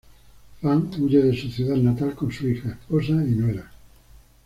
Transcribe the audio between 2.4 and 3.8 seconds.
hija, esposa y nuera.